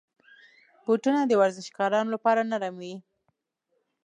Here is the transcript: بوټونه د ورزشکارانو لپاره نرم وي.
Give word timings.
بوټونه 0.85 1.21
د 1.25 1.31
ورزشکارانو 1.41 2.13
لپاره 2.15 2.41
نرم 2.51 2.75
وي. 2.81 2.95